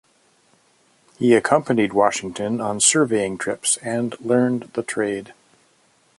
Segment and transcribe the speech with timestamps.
[1.19, 5.35] He accompanied Washington on surveying trips and learned the trade.